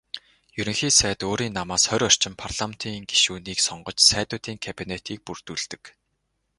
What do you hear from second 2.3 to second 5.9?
парламентын гишүүнийг сонгож "Сайдуудын кабинет"-ийг бүрдүүлдэг.